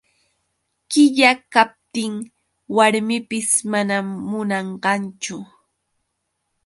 [0.91, 2.13] Qilla kaptin
[2.75, 5.37] warmipis manam munanqachu.